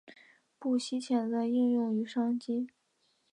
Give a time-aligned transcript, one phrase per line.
[0.59, 2.65] 剖析潜在应用与商机